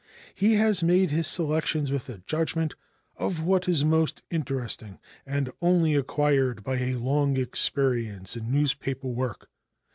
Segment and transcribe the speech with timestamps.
[0.33, 2.73] He has made his selections with a judgment
[3.17, 9.47] of what is most interesting and only acquired by a long experience in newspaper work.